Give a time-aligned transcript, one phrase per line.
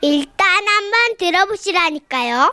[0.00, 2.52] 일단 한번 들어보시라니까요.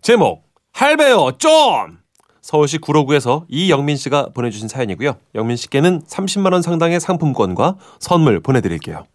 [0.00, 0.42] 제목
[0.72, 1.98] 할배요 좀
[2.42, 5.16] 서울시 구로구에서 이영민 씨가 보내주신 사연이고요.
[5.34, 9.06] 영민 씨께는 30만 원 상당의 상품권과 선물 보내드릴게요.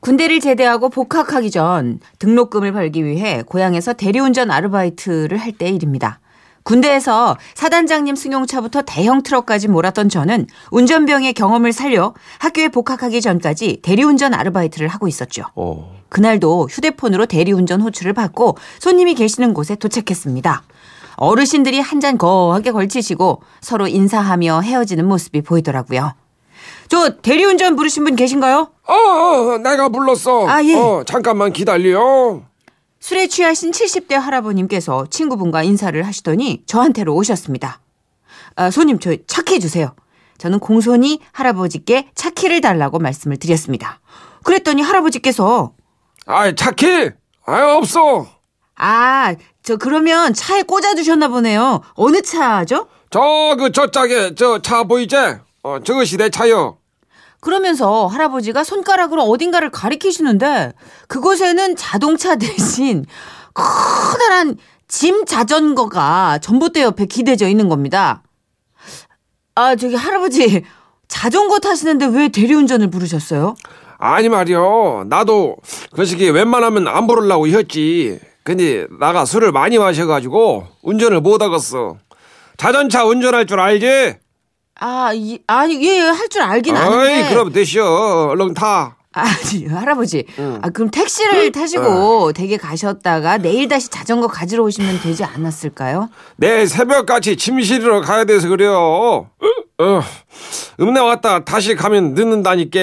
[0.00, 6.20] 군대를 제대하고 복학하기 전 등록금을 벌기 위해 고향에서 대리운전 아르바이트를 할 때 일입니다.
[6.68, 14.86] 군대에서 사단장님 승용차부터 대형 트럭까지 몰았던 저는 운전병의 경험을 살려 학교에 복학하기 전까지 대리운전 아르바이트를
[14.88, 15.44] 하고 있었죠.
[15.54, 20.62] 어, 그날도 휴대폰으로 대리운전 호출을 받고 손님이 계시는 곳에 도착했습니다.
[21.16, 26.12] 어르신들이 한 잔 거하게 걸치시고 서로 인사하며 헤어지는 모습이 보이더라고요.
[26.88, 28.68] 저 대리운전 부르신 분 계신가요?
[28.86, 30.46] 어, 어, 내가 불렀어.
[30.46, 30.76] 아, 예.
[30.76, 32.42] 어, 잠깐만 기다려.
[33.00, 37.80] 술에 취하신 70대 할아버님께서 친구분과 인사를 하시더니 저한테로 오셨습니다.
[38.56, 39.94] 아, 손님 저 차 키 주세요.
[40.38, 44.00] 저는 공손히 할아버지께 차 키를 달라고 말씀을 드렸습니다.
[44.44, 45.72] 그랬더니 할아버지께서
[46.26, 46.86] 아이, 차 키?
[47.46, 48.26] 아이, 없어.
[48.76, 51.80] 아, 저 그러면 차에 꽂아 두셨나 보네요.
[51.94, 52.88] 어느 차죠?
[53.10, 55.16] 저, 그, 저 짝에, 저 차 보이지?
[55.62, 56.78] 어, 저것이 내 차요.
[57.40, 60.72] 그러면서 할아버지가 손가락으로 어딘가를 가리키시는데
[61.06, 63.04] 그곳에는 자동차 대신
[63.54, 64.56] 커다란
[64.88, 68.22] 짐 자전거가 전봇대 옆에 기대져 있는 겁니다.
[69.54, 70.64] 아, 저기 할아버지
[71.08, 73.56] 자전거 타시는데 왜 대리운전을 부르셨어요?
[73.98, 75.04] 아니 말이요.
[75.08, 75.56] 나도
[75.92, 78.20] 그 시기 웬만하면 안 부르려고 했지.
[78.44, 81.96] 근데 나가 술을 많이 마셔가지고 운전을 못 하겠어.
[82.56, 84.16] 자전차 운전할 줄 알지?
[84.80, 87.28] 아, 이, 아니, 예, 할줄 알긴 어이, 아는데.
[87.34, 87.84] 그럼 되시오.
[88.30, 88.96] 얼른 타.
[89.12, 90.24] 아니, 할아버지.
[90.62, 96.08] 아, 그럼 택시를 타시고 댁에 가셨다가 내일 다시 자전거 가지러 오시면 되지 않았을까요?
[96.36, 99.28] 내일 새벽같이 짐 실으러 가야 돼서 그래요.
[99.80, 100.02] 어,
[100.80, 102.78] 읍내 왔다 다시 가면 늦는다니까.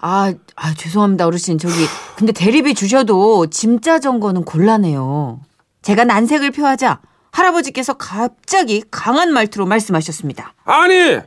[0.00, 1.58] 아, 아, 죄송합니다, 어르신.
[1.58, 1.74] 저기,
[2.16, 5.40] 근데 대리비 주셔도 짐 자전거는 곤란해요.
[5.80, 7.00] 제가 난색을 표하자
[7.32, 10.54] 할아버지께서 갑자기 강한 말투로 말씀하셨습니다.
[10.64, 11.18] 아니,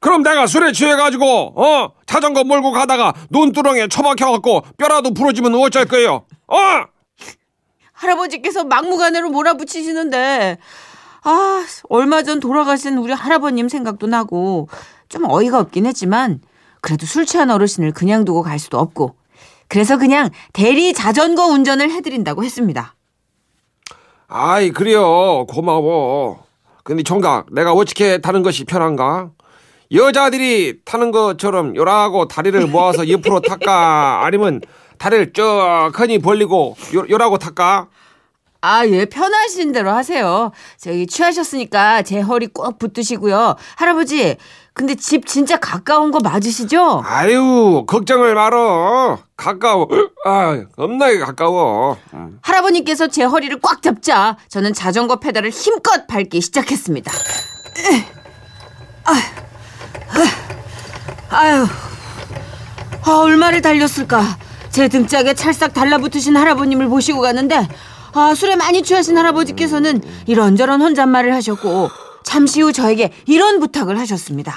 [0.00, 6.24] 그럼 내가 술에 취해가지고, 어, 자전거 몰고 가다가 눈두렁에 처박혀갖고 뼈라도 부러지면 어쩔 거예요?
[6.48, 6.56] 어?
[7.92, 10.58] 할아버지께서 막무가내로 몰아붙이시는데,
[11.22, 14.68] 아, 얼마 전 돌아가신 우리 할아버님 생각도 나고,
[15.10, 16.40] 좀 어이가 없긴 했지만,
[16.80, 19.16] 그래도 술 취한 어르신을 그냥 두고 갈 수도 없고,
[19.68, 22.94] 그래서 그냥 대리 자전거 운전을 해드린다고 했습니다.
[24.32, 25.44] 아이, 그래요.
[25.48, 26.44] 고마워.
[26.84, 29.30] 근데 총각, 내가 어떻게 타는 것이 편한가?
[29.92, 34.20] 여자들이 타는 것처럼 요라고 다리를 모아서 옆으로 탈까?
[34.24, 34.60] 아니면
[34.98, 37.88] 다리를 쭉 흔히 벌리고 요, 요라고 탈까?
[38.60, 40.52] 아, 예, 편하신 대로 하세요.
[40.76, 43.56] 저기 취하셨으니까 제 허리 꼭 붙드시고요.
[43.76, 44.36] 할아버지,
[44.72, 47.02] 근데 집 진짜 가까운 거 맞으시죠?
[47.04, 49.18] 아유, 걱정을 말어.
[49.36, 49.88] 가까워.
[50.24, 51.96] 아, 겁나게 가까워.
[52.14, 52.38] 음.
[52.42, 57.10] 할아버님께서 제 허리를 꽉 잡자 저는 자전거 페달을 힘껏 밟기 시작했습니다.
[61.30, 61.66] 아유,
[63.04, 64.22] 아, 얼마를 달렸을까?
[64.70, 67.68] 제 등짝에 찰싹 달라붙으신 할아버님을 모시고 가는데
[68.12, 71.88] 아, 술에 많이 취하신 할아버지께서는 이런저런 혼잣말을 하셨고
[72.22, 74.54] 잠시 후 저에게 이런 부탁을 하셨습니다.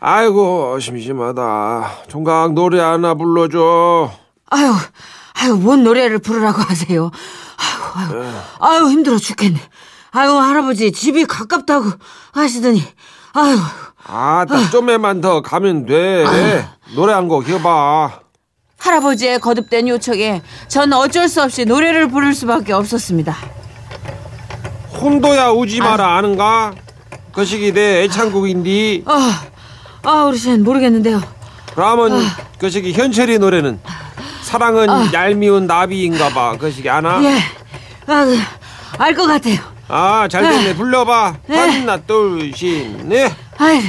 [0.00, 1.90] 아이고, 심심하다.
[2.08, 4.10] 총각 노래 하나 불러줘.
[4.50, 4.72] 아유,
[5.34, 7.10] 아유, 뭔 노래를 부르라고 하세요.
[7.56, 9.58] 아유, 아유, 아유, 힘들어 죽겠네.
[10.12, 11.86] 아유, 할아버지, 집이 가깝다고
[12.32, 12.82] 하시더니,
[13.32, 13.56] 아유,
[14.06, 16.24] 아, 딱 좀에만 더 가면 돼.
[16.94, 18.20] 노래 한 곡 해봐.
[18.78, 23.34] 할아버지의 거듭된 요청에 전 어쩔 수 없이 노래를 부를 수밖에 없었습니다.
[25.00, 26.74] 혼도야 우지 마라 아는가?
[27.34, 29.04] 그 시기 내 애창곡인디.
[29.06, 29.42] 아,
[30.02, 31.20] 아, 어르신, 모르겠는데요.
[31.74, 32.22] 그러면
[32.58, 33.80] 그 시기 현철이 노래는
[34.42, 36.56] 사랑은 얄미운 나비인가 봐.
[36.58, 37.20] 그 시기 아나?
[37.24, 37.36] 예,
[38.06, 38.24] 아,
[38.98, 39.56] 알것 같아요.
[39.88, 40.76] 아, 잘 됐네.
[40.76, 41.34] 불러봐.
[41.46, 41.56] 네.
[41.58, 43.32] 하나, 둘, 셋, 넷.
[43.58, 43.82] 아이,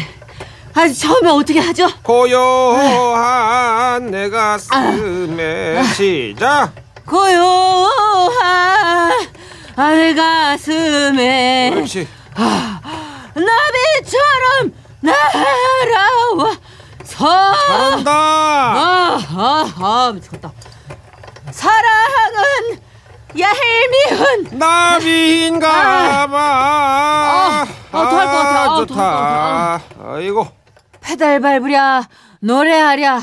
[0.74, 1.88] 아, 처음에 어떻게 하죠?
[2.02, 6.72] 고요한 내 가슴에 시작.
[7.06, 8.32] 고요한
[9.78, 12.08] 내 가슴에 그렇지.
[12.36, 12.75] 나비처럼
[15.06, 16.58] 날아와
[17.04, 18.12] 서 잘한다.
[18.12, 20.52] 아, 아, 아, 미쳤다.
[21.52, 22.80] 사랑은
[23.38, 26.38] 얄미운 나비인가 봐.
[26.38, 28.64] 아, 아, 더할 것 같아.
[28.64, 28.96] 아, 좋다.
[28.96, 29.82] 같아.
[30.14, 30.48] 아이고.
[31.02, 32.08] 페달 밟으랴
[32.40, 33.22] 노래하랴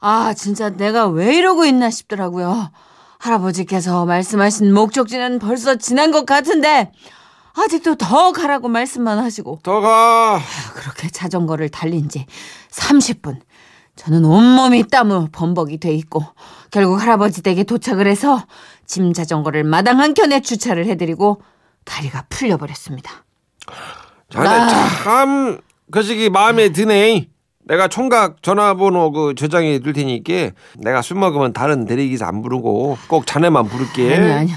[0.00, 2.70] 아 진짜 내가 왜 이러고 있나 싶더라고요.
[3.18, 6.90] 할아버지께서 말씀하신 목적지는 벌써 지난 것 같은데
[7.54, 10.40] 아직도 더 가라고 말씀만 하시고 더 가.
[10.74, 12.26] 그렇게 자전거를 달린 지
[12.70, 13.38] 30분
[13.96, 16.24] 저는 온몸이 땀으로 범벅이 돼 있고
[16.70, 18.44] 결국 할아버지 댁에 도착을 해서
[18.86, 21.42] 짐 자전거를 마당 한켠에 주차를 해드리고
[21.84, 23.24] 다리가 풀려버렸습니다.
[24.30, 24.68] 자네 아.
[25.02, 25.60] 참
[25.90, 27.28] 그시기 마음에 드네.
[27.64, 33.26] 내가 총각 전화번호 그 저장해 둘 테니까 내가 술 먹으면 다른 대리기사 안 부르고 꼭
[33.26, 34.14] 자네만 부를게.
[34.14, 34.56] 아니 아니요.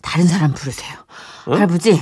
[0.00, 1.05] 다른 사람 부르세요.
[1.54, 2.00] 할아버지,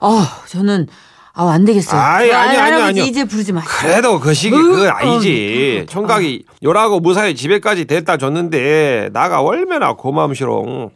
[0.00, 0.88] 어 저는
[1.32, 2.00] 아, 안 되겠어요.
[2.00, 3.04] 아이, 아니, 아니, 할아버지 아니요.
[3.04, 3.70] 이제 부르지 마세요.
[3.80, 5.82] 그래도 그 시기 으, 그건 어, 아니지.
[5.82, 10.90] 어, 총각이 요라고 무사히 집에까지 데려다 줬는데 나가 얼마나 고마움시롱.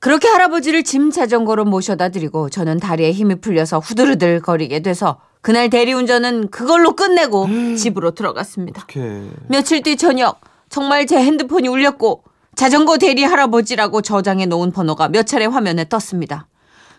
[0.00, 6.50] 그렇게 할아버지를 짐 자전거로 모셔다 드리고 저는 다리에 힘이 풀려서 후들후들 거리게 돼서 그날 대리운전은
[6.50, 7.46] 그걸로 끝내고
[7.76, 8.82] 집으로 들어갔습니다.
[8.82, 9.22] 어떡해.
[9.48, 12.24] 며칠 뒤 저녁 정말 제 핸드폰이 울렸고
[12.56, 16.48] 자전거 대리 할아버지라고 저장해 놓은 번호가 몇 차례 화면에 떴습니다.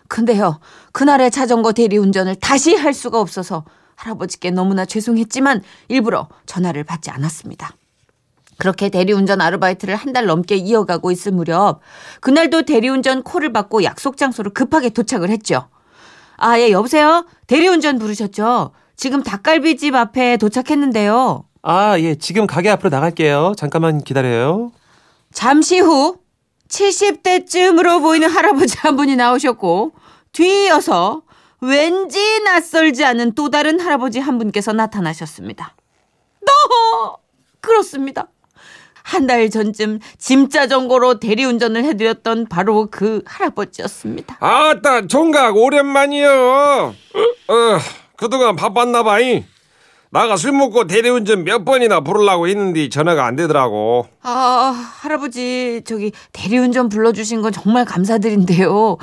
[0.08, 0.60] 근데요
[0.92, 3.64] 그날의 자전거 대리 운전을 다시 할 수가 없어서
[3.96, 7.74] 할아버지께 너무나 죄송했지만 일부러 전화를 받지 않았습니다.
[8.58, 11.80] 그렇게 대리운전 아르바이트를 한 달 넘게 이어가고 있을 무렵
[12.20, 15.68] 그날도 대리운전 콜을 받고 약속 장소로 급하게 도착을 했죠.
[16.36, 17.26] 아, 예, 여보세요?
[17.46, 18.70] 대리운전 부르셨죠?
[18.96, 21.44] 지금 닭갈비집 앞에 도착했는데요.
[21.62, 22.14] 아, 예.
[22.16, 23.54] 지금 가게 앞으로 나갈게요.
[23.56, 24.70] 잠깐만 기다려요.
[25.32, 26.18] 잠시 후
[26.74, 29.92] 70대쯤으로 보이는 할아버지 한 분이 나오셨고
[30.32, 31.22] 뒤이어서
[31.60, 35.74] 왠지 낯설지 않은 또 다른 할아버지 한 분께서 나타나셨습니다.
[36.44, 37.18] 너
[37.60, 38.28] 그렇습니다.
[39.06, 44.38] 한 달 전쯤 짐 자전거로 대리운전을 해드렸던 바로 그 할아버지였습니다.
[44.40, 46.30] 아따 총각 오랜만이요.
[47.48, 47.78] 어
[48.16, 49.44] 그동안 바빴나봐이.
[50.14, 54.06] 나가 술 먹고 대리운전 몇 번이나 부르려고 했는데 전화가 안 되더라고.
[54.22, 58.96] 아 할아버지 저기 대리운전 불러주신 건 정말 감사드린데요.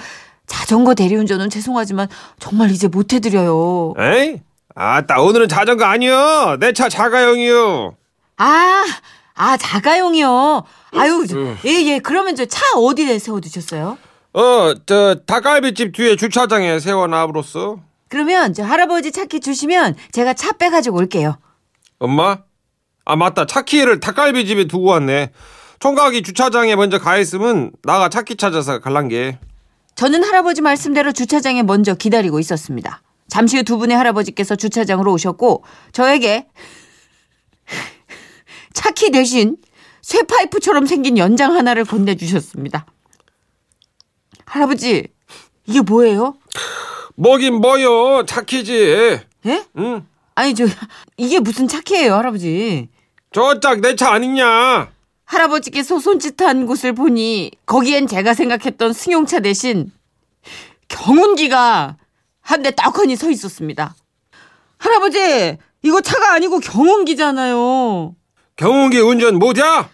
[0.47, 2.07] 자전거 대리운전은 죄송하지만
[2.39, 3.93] 정말 이제 못 해드려요.
[3.99, 4.39] 에이?
[4.73, 6.55] 아따 오늘은 자전거 아니요.
[6.61, 7.95] 내 차 자가용이요.
[8.37, 8.85] 아,
[9.35, 10.63] 아, 자가용이요.
[10.93, 11.25] 아유,
[11.65, 11.99] 예, 예.
[11.99, 13.97] 그러면 저 차 어디에 세워두셨어요?
[14.33, 17.79] 어 저 닭갈비집 뒤에 주차장에 세워놔버렸어.
[18.11, 21.37] 그러면 저 할아버지 차키 주시면 제가 차 빼가지고 올게요.
[21.97, 22.39] 엄마?
[23.05, 25.31] 아 맞다 차키를 닭갈비집에 두고 왔네.
[25.79, 29.39] 총각이 주차장에 먼저 가 있으면 나가 차키 찾아서 갈란 게.
[29.95, 33.01] 저는 할아버지 말씀대로 주차장에 먼저 기다리고 있었습니다.
[33.29, 36.47] 잠시 후 두 분의 할아버지께서 주차장으로 오셨고 저에게
[38.73, 39.55] 차키 대신
[40.01, 42.85] 쇠 파이프처럼 생긴 연장 하나를 건네주셨습니다.
[44.45, 45.07] 할아버지,
[45.65, 46.35] 이게 뭐예요?
[47.21, 49.19] 뭐긴 뭐요 차키지.
[49.45, 49.63] 예?
[49.77, 50.07] 응.
[50.33, 50.65] 아니, 저,
[51.17, 52.89] 이게 무슨 차키예요, 할아버지?
[53.31, 54.89] 저짝 내 차 아니냐?
[55.25, 59.91] 할아버지께서 손짓한 곳을 보니 거기엔 제가 생각했던 승용차 대신
[60.87, 61.97] 경운기가
[62.41, 63.93] 한 대 떡하니 서 있었습니다.
[64.79, 68.15] 할아버지, 이거 차가 아니고 경운기잖아요.
[68.55, 69.89] 경운기 운전 못야?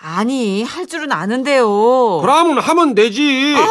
[0.00, 2.20] 아니, 할 줄은 아는데요.
[2.22, 3.54] 그러면 하면 되지.
[3.56, 3.68] 아,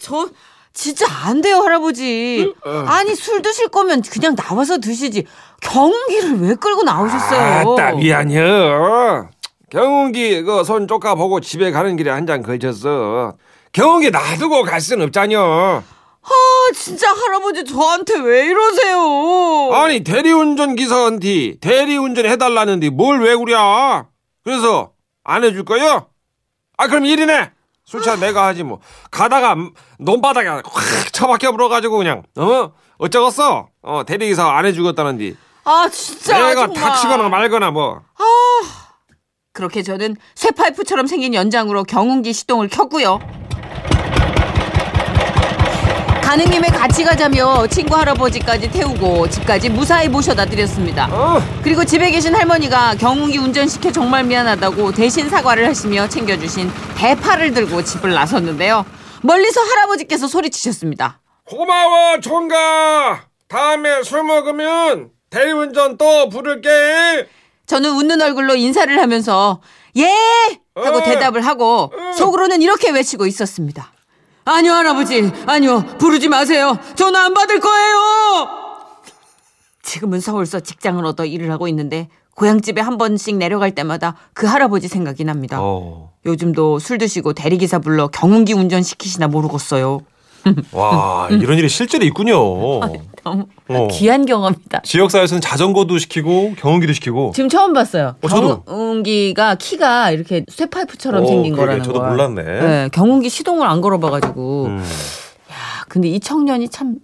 [0.00, 0.28] 저
[0.72, 2.52] 진짜 안 돼요, 할아버지.
[2.64, 2.70] 어.
[2.86, 5.26] 아니, 술 드실 거면 그냥 나와서 드시지.
[5.60, 7.74] 경운기를 왜 끌고 나오셨어요?
[7.74, 9.30] 아따 미안해요.
[9.70, 13.34] 경운기 그 손 쪼까 보고 집에 가는 길에 한 잔 걸쳤어.
[13.72, 15.82] 경운기 놔두고 갈 순 없잖여.
[16.22, 19.70] 아, 진짜 할아버지 저한테 왜 이러세요?
[19.74, 23.54] 아니 대리운전 기사한테 대리운전 해달라는데 뭘 왜 그래?
[24.44, 24.92] 그래서
[25.24, 26.06] 안 해줄 거요?
[26.76, 27.50] 아 그럼 일이네.
[27.88, 28.80] 술차 내가 하지 뭐.
[29.10, 29.56] 가다가
[29.98, 30.62] 논바닥에 확
[31.10, 33.68] 처박혀 불어가지고 그냥 어 어쩌겠어?
[33.82, 35.32] 어 대리기사 안 해주겠다는데
[35.64, 36.36] 아, 진짜.
[36.36, 36.82] 내가 정말.
[36.82, 38.02] 닥치거나 말거나 뭐.
[39.54, 43.20] 그렇게 저는 쇠파이프처럼 생긴 연장으로 경운기 시동을 켰고요.
[46.36, 51.08] 김에 같이 가자며 친구 할아버지까지 태우고 집까지 무사히 모셔다 드렸습니다.
[51.10, 57.82] 어 그리고 집에 계신 할머니가 경운기 운전시켜 정말 미안하다고 대신 사과를 하시며 챙겨주신 대파를 들고
[57.82, 58.84] 집을 나섰는데요.
[59.22, 61.20] 멀리서 할아버지께서 소리치셨습니다.
[61.44, 63.26] 고마워 총각.
[63.48, 67.26] 다음에 술 먹으면 대리운전 또 부를게.
[67.66, 69.62] 저는 웃는 얼굴로 인사를 하면서
[69.96, 70.10] 예
[70.74, 71.02] 하고 어.
[71.02, 72.12] 대답을 하고 어.
[72.12, 73.92] 속으로는 이렇게 외치고 있었습니다.
[74.50, 78.48] 아니요 할아버지 아니요 부르지 마세요 전화 안 받을 거예요.
[79.82, 85.24] 지금은 서울서 직장을 얻어 일을 하고 있는데 고향집에 한 번씩 내려갈 때마다 그 할아버지 생각이
[85.24, 85.58] 납니다.
[85.60, 86.12] 어.
[86.24, 90.00] 요즘도 술 드시고 대리기사 불러 경운기 운전 시키시나 모르겠어요.
[90.72, 92.36] 와, 이런 일이 실제로 있군요.
[93.24, 93.88] 너무 어.
[93.90, 94.80] 귀한 경험이다.
[94.82, 97.32] 지역사회에서는 자전거도 시키고 경운기도 시키고.
[97.34, 98.14] 지금 처음 봤어요.
[98.22, 98.62] 어, 저도.
[98.62, 102.08] 경운기가 키가 이렇게 쇠파이프처럼 어, 생긴 거라는 저도 걸.
[102.10, 102.42] 몰랐네.
[102.42, 104.64] 네, 경운기 시동을 안 걸어봐가지고.
[104.66, 104.78] 음.
[105.50, 105.54] 야,
[105.88, 106.96] 근데 이 청년이 참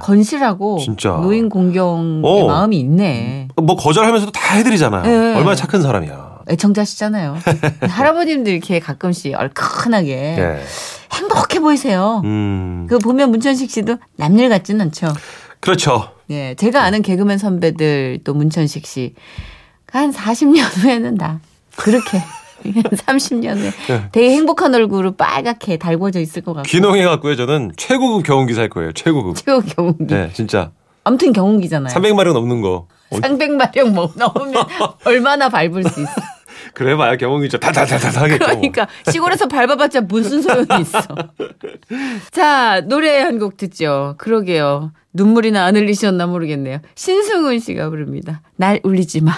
[0.00, 1.10] 건실하고 진짜.
[1.10, 2.46] 노인 공경의 어.
[2.46, 3.48] 마음이 있네.
[3.56, 5.02] 뭐 거절하면서도 다 해드리잖아요.
[5.02, 5.34] 네.
[5.36, 6.34] 얼마나 착한 사람이야.
[6.50, 7.38] 애청자시잖아요.
[7.88, 10.62] 할아버님들 이렇게 가끔씩 얼큰하게 예.
[11.14, 12.20] 행복해 보이세요.
[12.24, 12.86] 음.
[12.88, 15.08] 그거 보면 문천식 씨도 남일 같진 않죠.
[15.60, 16.10] 그렇죠.
[16.30, 19.14] 예, 제가 아는 개그맨 선배들 또 문천식 씨.
[19.90, 21.40] 한 40년 후에는 나
[21.76, 22.20] 그렇게
[22.64, 24.08] 30년 후에 예.
[24.10, 26.66] 되게 행복한 얼굴로 빨갛게 달궈져 있을 것 같고.
[26.68, 27.36] 귀농해 갖고요.
[27.36, 28.92] 저는 최고급 경운기 살 거예요.
[28.92, 29.36] 최고급.
[29.36, 30.06] 최고 경운기.
[30.12, 30.72] 네, 진짜.
[31.04, 31.94] 아무튼 경운기잖아요.
[31.94, 32.88] 300마력 넘는 거.
[33.10, 34.64] 어, 상백마력 뭐 넘으면
[35.04, 36.10] 얼마나 밟을 수 있어.
[36.74, 38.44] 그래 봐야 경운기 진짜 다다다다 하겠죠.
[38.46, 38.54] 뭐.
[38.56, 41.00] 그러니까 시골에서 밟아봤자 무슨 소용이 있어.
[42.32, 44.14] 자 노래 한 곡 듣죠.
[44.18, 44.92] 그러게요.
[45.12, 46.78] 눈물이나 안 흘리셨나 모르겠네요.
[46.94, 48.42] 신승훈 씨가 부릅니다.
[48.56, 49.32] 날 울리지 마.